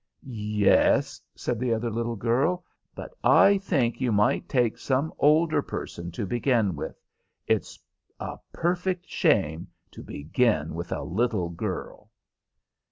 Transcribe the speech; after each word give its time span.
"Yes," 0.25 1.21
said 1.35 1.59
the 1.59 1.71
other 1.75 1.91
little 1.91 2.15
girl, 2.15 2.65
"but 2.95 3.13
I 3.23 3.59
think 3.59 4.01
you 4.01 4.11
might 4.11 4.49
take 4.49 4.79
some 4.79 5.13
older 5.19 5.61
person 5.61 6.09
to 6.13 6.25
begin 6.25 6.75
with. 6.75 6.99
It's 7.45 7.79
a 8.19 8.39
perfect 8.51 9.05
shame 9.05 9.67
to 9.91 10.01
begin 10.01 10.73
with 10.73 10.91
a 10.91 11.03
little 11.03 11.49
girl." 11.49 12.09